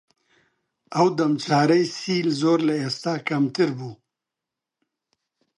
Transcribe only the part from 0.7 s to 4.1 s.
ئەو دەم چارەی سیل زۆر لە ئێستا کەمتر بوو